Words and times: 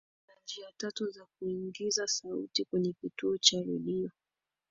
hewani 0.25 0.25
kuna 0.25 0.41
njia 0.43 0.67
tatu 0.77 1.07
za 1.11 1.25
kuingiza 1.39 2.07
sauti 2.07 2.65
kwenye 2.65 2.93
kituo 2.93 3.37
cha 3.37 3.57
redio 3.61 4.09